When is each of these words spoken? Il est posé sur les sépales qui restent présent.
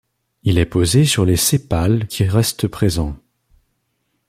Il 0.41 0.57
est 0.57 0.65
posé 0.65 1.05
sur 1.05 1.25
les 1.25 1.35
sépales 1.35 2.07
qui 2.07 2.23
restent 2.23 2.67
présent. 2.67 3.15